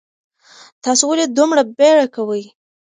تاسو 0.83 1.03
ولې 1.07 1.25
دومره 1.37 1.61
بیړه 1.77 2.05
کوئ؟ 2.15 2.43